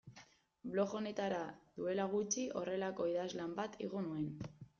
[0.75, 1.41] Blog honetara
[1.81, 4.27] duela gutxi horrelako idazlan bat igo nuen.